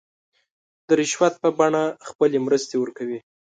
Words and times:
د 0.87 0.89
رشوت 0.99 1.33
په 1.43 1.49
بڼه 1.57 1.83
خپلې 2.09 2.37
مرستې 2.45 2.75
ورکوي. 2.79 3.19